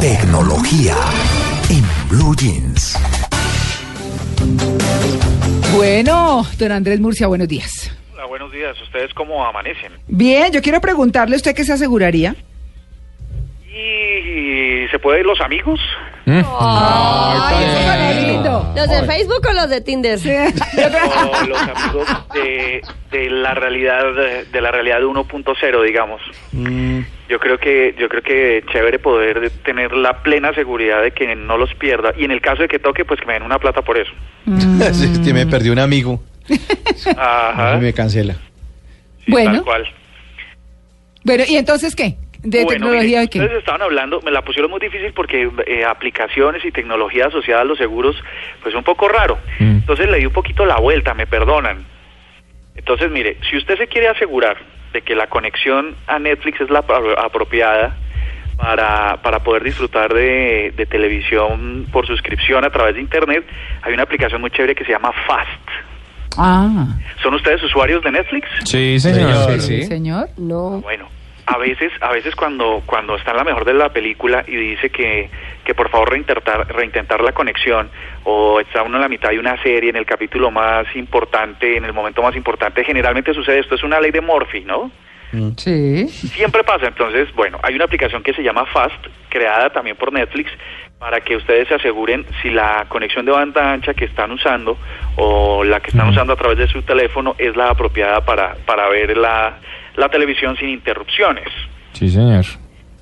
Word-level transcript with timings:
Tecnología 0.00 0.94
en 1.70 1.82
Blue 2.08 2.34
Jeans. 2.36 2.96
Bueno, 5.74 6.46
don 6.58 6.72
Andrés 6.72 7.00
Murcia, 7.00 7.26
buenos 7.26 7.48
días. 7.48 7.90
Hola, 8.12 8.26
buenos 8.26 8.52
días. 8.52 8.80
¿Ustedes 8.82 9.12
cómo 9.14 9.44
amanecen? 9.44 9.92
Bien, 10.06 10.52
yo 10.52 10.60
quiero 10.60 10.80
preguntarle 10.80 11.36
a 11.36 11.38
usted 11.38 11.54
qué 11.54 11.64
se 11.64 11.72
aseguraría. 11.72 12.36
¿Y 13.68 14.86
se 14.90 14.98
puede 14.98 15.20
ir 15.20 15.26
los 15.26 15.40
amigos? 15.40 15.80
Ay, 16.26 17.64
eso 17.64 17.82
suena 17.82 18.12
lindo. 18.12 18.55
¿Los 18.76 18.88
de 18.88 19.02
Facebook 19.06 19.40
o 19.48 19.52
los 19.52 19.68
de 19.70 19.80
Tinder? 19.80 20.18
O 20.26 21.46
los 21.46 21.60
amigos 21.62 22.08
de, 22.34 22.82
de 23.10 23.30
la 23.30 23.54
realidad 23.54 24.02
de, 24.52 24.60
la 24.60 24.70
realidad 24.70 25.00
1.0, 25.00 25.84
digamos. 25.84 26.20
Yo 27.28 27.40
creo 27.40 27.58
que 27.58 27.94
yo 27.98 28.08
creo 28.08 28.22
que 28.22 28.64
chévere 28.72 28.98
poder 28.98 29.50
tener 29.64 29.92
la 29.92 30.22
plena 30.22 30.52
seguridad 30.54 31.02
de 31.02 31.10
que 31.10 31.34
no 31.34 31.56
los 31.58 31.74
pierda 31.74 32.12
y 32.16 32.24
en 32.24 32.30
el 32.30 32.40
caso 32.40 32.62
de 32.62 32.68
que 32.68 32.78
toque, 32.78 33.04
pues 33.04 33.18
que 33.20 33.26
me 33.26 33.32
den 33.32 33.42
una 33.42 33.58
plata 33.58 33.82
por 33.82 33.98
eso. 33.98 34.12
Sí, 34.92 35.22
que 35.24 35.32
me 35.34 35.46
perdió 35.46 35.72
un 35.72 35.78
amigo 35.80 36.22
Ajá. 37.16 37.76
y 37.76 37.80
me 37.80 37.92
cancela. 37.92 38.34
Sí, 39.24 39.32
Bueno. 39.32 39.52
Tal 39.54 39.64
cual. 39.64 39.84
Bueno, 41.24 41.42
¿y 41.48 41.56
entonces 41.56 41.96
qué? 41.96 42.16
¿De 42.42 42.62
Bueno, 42.64 42.86
tecnología 42.86 43.02
mire, 43.02 43.20
de 43.20 43.28
qué? 43.28 43.38
Ustedes 43.40 43.58
estaban 43.58 43.82
hablando, 43.82 44.20
me 44.22 44.30
la 44.30 44.42
pusieron 44.42 44.70
muy 44.70 44.80
difícil 44.80 45.12
porque 45.12 45.50
eh, 45.66 45.84
aplicaciones 45.84 46.64
y 46.64 46.70
tecnología 46.70 47.26
asociada 47.26 47.62
a 47.62 47.64
los 47.64 47.78
seguros, 47.78 48.16
pues 48.62 48.74
un 48.74 48.84
poco 48.84 49.08
raro. 49.08 49.38
Entonces 49.58 50.08
le 50.08 50.18
di 50.18 50.26
un 50.26 50.32
poquito 50.32 50.64
la 50.64 50.76
vuelta, 50.76 51.14
me 51.14 51.26
perdonan. 51.26 51.84
Entonces, 52.76 53.10
mire, 53.10 53.38
si 53.50 53.56
usted 53.56 53.76
se 53.78 53.86
quiere 53.88 54.08
asegurar 54.08 54.56
de 54.92 55.02
que 55.02 55.14
la 55.16 55.26
conexión 55.28 55.96
a 56.06 56.18
Netflix 56.18 56.60
es 56.60 56.70
la 56.70 56.86
apro- 56.86 57.14
apropiada 57.18 57.96
para, 58.56 59.20
para 59.22 59.40
poder 59.40 59.64
disfrutar 59.64 60.12
de, 60.14 60.72
de 60.76 60.86
televisión 60.86 61.86
por 61.92 62.06
suscripción 62.06 62.64
a 62.64 62.70
través 62.70 62.94
de 62.94 63.00
Internet, 63.00 63.44
hay 63.82 63.92
una 63.94 64.02
aplicación 64.04 64.40
muy 64.40 64.50
chévere 64.50 64.74
que 64.74 64.84
se 64.84 64.92
llama 64.92 65.12
Fast. 65.26 65.68
Ah, 66.38 66.86
¿Son 67.22 67.32
ustedes 67.34 67.62
usuarios 67.62 68.02
de 68.04 68.12
Netflix? 68.12 68.46
Sí, 68.64 69.00
señor. 69.00 69.58
sí, 69.60 69.82
señor. 69.84 70.28
No. 70.36 70.80
Bueno, 70.82 71.08
a 71.46 71.58
veces, 71.58 71.92
a 72.00 72.10
veces 72.10 72.34
cuando, 72.34 72.82
cuando 72.84 73.14
está 73.14 73.30
en 73.30 73.36
la 73.36 73.44
mejor 73.44 73.64
de 73.64 73.74
la 73.74 73.88
película 73.90 74.44
y 74.46 74.56
dice 74.56 74.90
que, 74.90 75.30
que 75.64 75.74
por 75.74 75.88
favor 75.88 76.10
reintentar, 76.10 76.66
reintentar 76.74 77.22
la 77.22 77.32
conexión 77.32 77.88
o 78.24 78.58
está 78.58 78.82
uno 78.82 78.96
en 78.96 79.02
la 79.02 79.08
mitad 79.08 79.30
de 79.30 79.38
una 79.38 79.60
serie, 79.62 79.90
en 79.90 79.96
el 79.96 80.06
capítulo 80.06 80.50
más 80.50 80.86
importante, 80.96 81.76
en 81.76 81.84
el 81.84 81.92
momento 81.92 82.20
más 82.20 82.34
importante, 82.34 82.82
generalmente 82.82 83.32
sucede 83.32 83.60
esto, 83.60 83.76
es 83.76 83.84
una 83.84 84.00
ley 84.00 84.10
de 84.10 84.20
Murphy, 84.20 84.64
¿no? 84.64 84.90
Sí. 85.56 86.08
Siempre 86.08 86.64
pasa, 86.64 86.86
entonces, 86.86 87.32
bueno, 87.34 87.58
hay 87.62 87.74
una 87.74 87.84
aplicación 87.84 88.22
que 88.22 88.32
se 88.32 88.42
llama 88.42 88.66
Fast, 88.66 89.06
creada 89.28 89.70
también 89.70 89.96
por 89.96 90.12
Netflix, 90.12 90.50
para 90.98 91.20
que 91.20 91.36
ustedes 91.36 91.68
se 91.68 91.74
aseguren 91.74 92.24
si 92.40 92.50
la 92.50 92.86
conexión 92.88 93.26
de 93.26 93.32
banda 93.32 93.72
ancha 93.72 93.92
que 93.94 94.06
están 94.06 94.30
usando 94.30 94.78
o 95.16 95.62
la 95.62 95.80
que 95.80 95.90
están 95.90 96.08
usando 96.08 96.32
a 96.32 96.36
través 96.36 96.58
de 96.58 96.68
su 96.68 96.82
teléfono 96.82 97.34
es 97.38 97.54
la 97.54 97.70
apropiada 97.70 98.24
para, 98.24 98.54
para 98.64 98.88
ver 98.88 99.16
la, 99.16 99.58
la 99.96 100.08
televisión 100.08 100.56
sin 100.56 100.70
interrupciones. 100.70 101.48
Sí, 101.92 102.08
señor. 102.08 102.44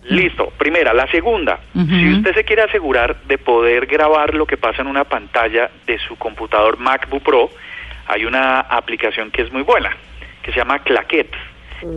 Listo, 0.04 0.52
primera. 0.58 0.92
La 0.92 1.10
segunda, 1.10 1.60
si 1.72 2.12
usted 2.12 2.34
se 2.34 2.44
quiere 2.44 2.62
asegurar 2.62 3.22
de 3.22 3.38
poder 3.38 3.86
grabar 3.86 4.34
lo 4.34 4.44
que 4.44 4.58
pasa 4.58 4.82
en 4.82 4.88
una 4.88 5.04
pantalla 5.04 5.70
de 5.86 5.98
su 5.98 6.16
computador 6.16 6.78
MacBook 6.78 7.22
Pro, 7.22 7.50
hay 8.06 8.26
una 8.26 8.60
aplicación 8.60 9.30
que 9.30 9.42
es 9.42 9.52
muy 9.52 9.62
buena, 9.62 9.96
que 10.42 10.52
se 10.52 10.58
llama 10.58 10.80
Claquet. 10.80 11.30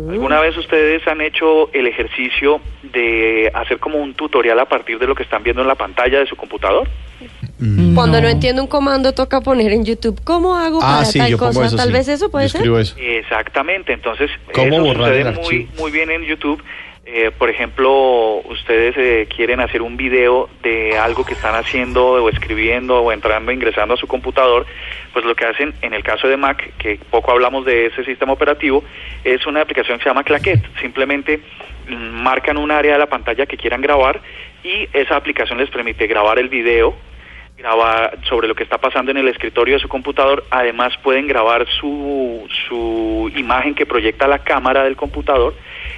¿Alguna 0.09 0.41
vez 0.41 0.57
ustedes 0.57 1.07
han 1.07 1.21
hecho 1.21 1.71
el 1.73 1.87
ejercicio 1.87 2.59
de 2.83 3.49
hacer 3.53 3.79
como 3.79 3.99
un 3.99 4.13
tutorial 4.15 4.59
a 4.59 4.65
partir 4.65 4.99
de 4.99 5.07
lo 5.07 5.15
que 5.15 5.23
están 5.23 5.43
viendo 5.43 5.61
en 5.61 5.67
la 5.69 5.75
pantalla 5.75 6.19
de 6.19 6.25
su 6.27 6.35
computador? 6.35 6.87
Cuando 7.95 8.21
no 8.21 8.27
entiendo 8.27 8.61
un 8.61 8.67
comando 8.67 9.13
toca 9.13 9.41
poner 9.41 9.71
en 9.71 9.83
YouTube 9.85 10.19
cómo 10.23 10.55
hago 10.57 10.79
Ah, 10.83 10.97
para 10.97 11.05
sí, 11.05 11.17
tal 11.19 11.37
cosa. 11.37 11.65
eso. 11.65 11.75
Tal 11.77 11.87
sí. 11.87 11.93
vez 11.93 12.07
eso 12.09 12.29
puede 12.29 12.47
Yo 12.49 12.59
ser. 12.59 12.67
eso. 12.81 12.95
Exactamente, 12.99 13.93
entonces 13.93 14.29
¿Cómo 14.53 14.67
eso 14.75 14.83
borrar 14.83 15.09
sucede 15.13 15.21
el 15.29 15.35
muy, 15.35 15.69
muy 15.79 15.91
bien 15.91 16.11
en 16.11 16.23
YouTube. 16.23 16.61
Eh, 17.09 17.31
por 17.31 17.49
ejemplo, 17.49 18.41
ustedes 18.49 18.93
eh, 18.97 19.29
quieren 19.33 19.61
hacer 19.61 19.81
un 19.81 19.95
video 19.95 20.49
de 20.61 20.97
algo 20.97 21.25
que 21.25 21.35
están 21.35 21.55
haciendo 21.55 22.05
o 22.05 22.27
escribiendo 22.27 22.99
o 22.99 23.13
entrando, 23.13 23.53
ingresando 23.53 23.93
a 23.93 23.97
su 23.97 24.07
computador, 24.07 24.65
pues 25.13 25.23
lo 25.23 25.33
que 25.33 25.45
hacen 25.45 25.73
en 25.81 25.93
el 25.93 26.03
caso 26.03 26.27
de 26.27 26.35
Mac, 26.35 26.73
que 26.77 26.99
poco 27.09 27.31
hablamos 27.31 27.63
de 27.63 27.85
ese 27.85 28.03
sistema 28.03 28.33
operativo, 28.33 28.83
es 29.23 29.47
una 29.47 29.61
aplicación 29.61 29.97
que 29.97 30.03
se 30.03 30.09
llama 30.09 30.25
Claquet. 30.25 30.61
Simplemente 30.81 31.39
mm, 31.87 31.93
marcan 31.93 32.57
un 32.57 32.71
área 32.71 32.91
de 32.91 32.99
la 32.99 33.07
pantalla 33.07 33.45
que 33.45 33.55
quieran 33.55 33.79
grabar 33.79 34.19
y 34.61 34.89
esa 34.91 35.15
aplicación 35.15 35.59
les 35.59 35.69
permite 35.69 36.07
grabar 36.07 36.39
el 36.39 36.49
video, 36.49 36.93
grabar 37.57 38.17
sobre 38.29 38.47
lo 38.47 38.55
que 38.55 38.63
está 38.63 38.77
pasando 38.77 39.11
en 39.11 39.17
el 39.17 39.27
escritorio 39.27 39.75
de 39.75 39.81
su 39.81 39.87
computador. 39.87 40.45
Además 40.51 40.93
pueden 41.03 41.27
grabar 41.27 41.65
su, 41.79 42.47
su 42.67 43.31
imagen 43.35 43.73
que 43.73 43.85
proyecta 43.85 44.27
la 44.27 44.39
cámara 44.39 44.83
del 44.83 44.95
computador 44.95 45.55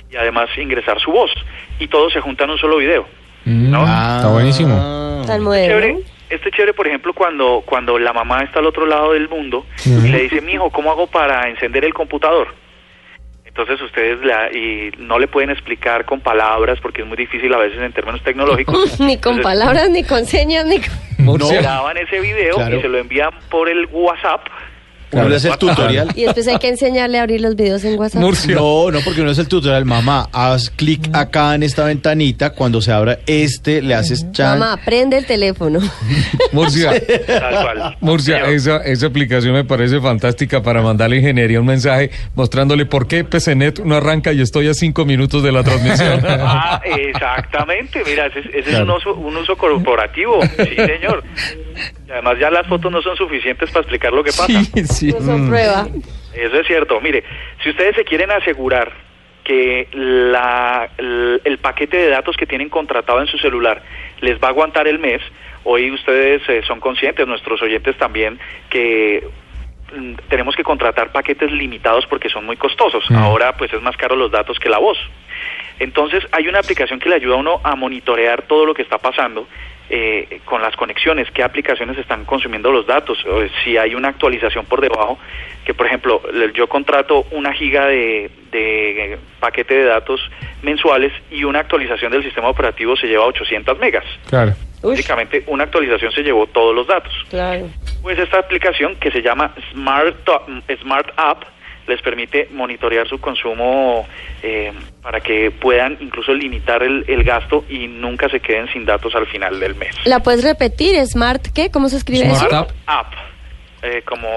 y 0.10 0.16
además 0.16 0.50
ingresar 0.58 1.00
su 1.00 1.12
voz. 1.12 1.32
Y 1.80 1.88
todo 1.88 2.10
se 2.10 2.22
junta 2.22 2.46
en 2.46 2.52
un 2.52 2.58
solo 2.58 2.78
video. 2.78 3.06
¿no? 3.46 3.82
Está 3.82 4.30
buenísimo. 4.32 5.24
Tan 5.28 5.44
Chévere. 5.44 5.94
moderno. 5.94 6.00
Este 6.30 6.52
chévere, 6.52 6.74
por 6.74 6.88
ejemplo, 6.88 7.12
cuando, 7.14 7.64
cuando 7.66 7.98
la 7.98 8.14
mamá 8.14 8.44
está 8.44 8.60
al 8.60 8.68
otro 8.68 8.86
lado 8.86 9.14
del 9.14 9.28
mundo 9.28 9.66
y 9.84 10.08
le 10.10 10.22
dice, 10.22 10.42
mijo, 10.42 10.70
¿cómo 10.70 10.92
hago 10.92 11.08
para 11.08 11.50
encender 11.50 11.84
el 11.84 11.94
computador? 11.94 12.54
Entonces 13.50 13.82
ustedes 13.82 14.24
la, 14.24 14.52
y 14.52 14.92
no 15.00 15.20
le 15.20 15.28
pueden 15.28 15.50
explicar 15.50 16.06
con 16.06 16.22
palabras 16.22 16.80
porque 16.82 17.02
es 17.02 17.08
muy 17.08 17.18
difícil 17.18 17.54
a 17.54 17.58
veces 17.58 17.82
en 17.82 17.92
términos 17.92 18.22
tecnológicos. 18.24 19.00
ni 19.00 19.18
con 19.18 19.38
Entonces, 19.38 19.44
palabras, 19.44 19.90
ni 19.90 20.04
con 20.04 20.26
señas, 20.26 20.66
ni 20.66 20.80
con... 20.80 21.38
graban 21.50 21.98
ese 21.98 22.20
video 22.22 22.56
Claro. 22.56 22.78
y 22.78 22.82
se 22.82 22.88
lo 22.88 22.98
envían 23.00 23.32
por 23.50 23.68
el 23.68 23.88
WhatsApp. 23.92 24.42
Uno 25.12 25.28
le 25.30 25.36
hace 25.38 25.50
el 25.50 25.58
tutorial. 25.58 26.10
Y 26.16 26.24
después 26.24 26.48
hay 26.48 26.58
que 26.60 26.70
enseñarle 26.70 27.18
a 27.18 27.22
abrir 27.24 27.42
los 27.42 27.56
videos 27.56 27.84
en 27.84 27.98
WhatsApp. 28.00 28.22
No, 28.22 28.92
no, 28.92 29.00
porque 29.04 29.22
uno 29.22 29.32
es 29.32 29.38
el 29.40 29.48
tutorial. 29.48 29.86
Mamá, 29.86 30.30
haz 30.32 30.70
clic 30.70 31.10
acá 31.14 31.56
en 31.56 31.64
esta 31.64 31.86
ventanita. 31.86 32.52
Cuando 32.52 32.82
se 32.82 32.92
abra 32.92 33.20
este, 33.26 33.82
le 33.82 33.96
haces 33.96 34.32
chan. 34.32 34.60
Mamá, 34.60 34.80
prende 34.86 35.18
el 35.18 35.26
teléfono. 35.26 35.80
Murcia, 36.52 36.92
Tal 37.28 37.64
cual. 37.64 37.98
Murcia, 38.02 38.46
esa, 38.50 38.78
esa 38.78 39.08
aplicación 39.08 39.54
me 39.54 39.64
parece 39.64 40.00
fantástica 40.00 40.62
para 40.62 40.82
mandarle 40.82 41.18
a 41.18 41.20
ingeniería 41.20 41.60
un 41.60 41.66
mensaje 41.66 42.12
mostrándole 42.36 42.86
por 42.86 43.08
qué 43.08 43.24
PCNet 43.24 43.80
no 43.80 43.96
arranca 43.96 44.32
y 44.34 44.42
estoy 44.42 44.68
a 44.68 44.74
cinco 44.74 45.06
minutos 45.06 45.44
de 45.44 45.52
la 45.52 45.64
transmisión. 45.64 46.20
Ah, 46.52 46.82
exactamente, 46.86 48.02
mira, 48.06 48.26
ese, 48.28 48.40
ese 48.40 48.60
es 48.60 48.66
un 48.68 48.72
Claro. 48.86 48.98
uso, 48.98 49.14
un 49.16 49.36
uso 49.38 49.56
corporativo, 49.58 50.40
sí 50.44 50.76
señor. 50.76 51.24
Además 52.12 52.38
ya 52.40 52.50
las 52.50 52.66
fotos 52.68 52.92
no 52.92 53.02
son 53.02 53.16
suficientes 53.16 53.70
para 53.70 53.82
explicar 53.82 54.12
lo 54.12 54.24
que 54.24 54.32
pasa. 54.32 54.48
Sí, 54.48 54.72
sí. 54.86 54.99
No 55.08 55.22
son 55.22 55.48
prueba. 55.48 55.88
Eso 56.34 56.60
es 56.60 56.68
cierto. 56.68 57.00
Mire, 57.02 57.24
si 57.64 57.70
ustedes 57.70 57.96
se 57.96 58.04
quieren 58.04 58.32
asegurar 58.32 58.92
que 59.44 59.88
la, 59.94 60.90
el, 60.98 61.42
el 61.44 61.58
paquete 61.58 61.98
de 61.98 62.10
datos 62.10 62.38
que 62.38 62.46
tienen 62.46 62.70
contratado 62.70 63.20
en 63.20 63.28
su 63.28 63.38
celular 63.40 63.82
les 64.22 64.40
va 64.40 64.48
a 64.48 64.52
aguantar 64.52 64.88
el 64.88 65.00
mes, 65.00 65.22
hoy 65.64 65.92
ustedes 65.92 66.42
eh, 66.50 66.62
son 66.68 66.80
conscientes, 66.80 67.26
nuestros 67.28 67.62
oyentes 67.62 67.98
también, 67.98 68.40
que 68.70 69.28
mm, 69.96 70.14
tenemos 70.30 70.56
que 70.56 70.64
contratar 70.64 71.12
paquetes 71.12 71.52
limitados 71.52 72.06
porque 72.06 72.30
son 72.30 72.46
muy 72.46 72.58
costosos. 72.58 73.04
Ahora 73.12 73.58
pues 73.58 73.74
es 73.74 73.82
más 73.82 73.98
caro 73.98 74.16
los 74.16 74.32
datos 74.32 74.60
que 74.60 74.70
la 74.70 74.78
voz. 74.78 74.98
Entonces 75.80 76.24
hay 76.32 76.48
una 76.48 76.60
aplicación 76.60 77.00
que 77.00 77.10
le 77.10 77.16
ayuda 77.16 77.36
a 77.36 77.38
uno 77.40 77.62
a 77.64 77.76
monitorear 77.76 78.44
todo 78.44 78.66
lo 78.66 78.74
que 78.74 78.84
está 78.84 78.98
pasando 79.00 79.48
eh, 79.90 80.42
con 80.46 80.62
las 80.62 80.76
conexiones, 80.76 81.30
qué 81.32 81.44
aplicaciones 81.44 81.98
están 81.98 82.26
consumiendo 82.26 82.72
los 82.72 82.86
datos, 82.86 83.18
o 83.26 83.42
si 83.64 83.78
hay 83.78 83.96
una 83.96 84.10
actualización 84.10 84.66
por 84.66 84.82
debajo, 84.82 85.18
que 85.66 85.74
por 85.74 85.88
ejemplo 85.88 86.22
le- 86.32 86.52
yo 86.54 86.68
contrato 86.68 87.26
una 87.32 87.54
giga 87.54 87.88
de, 87.88 88.30
de 88.52 89.18
paquete 89.40 89.74
de 89.76 89.84
datos 89.86 90.22
mensuales 90.62 91.12
y 91.32 91.44
una 91.44 91.60
actualización 91.60 92.12
del 92.12 92.24
sistema 92.24 92.50
operativo 92.50 92.96
se 92.96 93.08
lleva 93.08 93.26
800 93.26 93.80
megas. 93.80 94.06
Claro. 94.30 94.54
Básicamente 94.82 95.44
una 95.48 95.66
actualización 95.66 96.12
se 96.14 96.22
llevó 96.24 96.48
todos 96.48 96.74
los 96.74 96.88
datos. 96.88 97.12
Claro. 97.30 97.68
Pues 98.02 98.18
esta 98.18 98.40
aplicación 98.40 98.96
que 98.96 99.12
se 99.12 99.22
llama 99.22 99.54
Smart, 99.72 100.16
Smart 100.82 101.10
App 101.18 101.44
les 101.90 102.02
permite 102.02 102.48
monitorear 102.54 103.08
su 103.08 103.20
consumo 103.20 104.08
eh, 104.44 104.72
para 105.02 105.20
que 105.20 105.52
puedan 105.52 105.98
incluso 106.00 106.34
limitar 106.34 106.84
el, 106.84 107.04
el 107.08 107.24
gasto 107.24 107.66
y 107.68 107.88
nunca 107.88 108.30
se 108.30 108.40
queden 108.40 108.68
sin 108.72 108.86
datos 108.86 109.14
al 109.16 109.28
final 109.28 109.60
del 109.60 109.76
mes. 109.76 109.94
¿La 110.06 110.20
puedes 110.22 110.44
repetir? 110.44 110.96
¿Smart 111.06 111.46
qué? 111.54 111.70
¿Cómo 111.72 111.90
se 111.90 111.98
escribe 111.98 112.26
Smart 112.30 112.46
eso? 112.48 112.56
App. 112.56 112.70
App, 112.86 113.14
eh, 113.82 114.02
como 114.06 114.28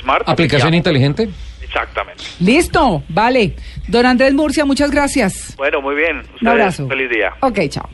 Smart. 0.00 0.28
Aplicación 0.28 0.68
App. 0.68 0.74
inteligente. 0.74 1.28
Exactamente. 1.62 2.24
Listo, 2.40 3.02
vale. 3.08 3.54
Don 3.86 4.04
Andrés 4.04 4.34
Murcia, 4.34 4.64
muchas 4.64 4.90
gracias. 4.90 5.54
Bueno, 5.56 5.80
muy 5.80 5.94
bien. 5.94 6.16
Un 6.16 6.22
Ustedes, 6.34 6.48
abrazo. 6.52 6.88
Feliz 6.88 7.08
día. 7.10 7.32
Ok, 7.40 7.60
chao. 7.68 7.88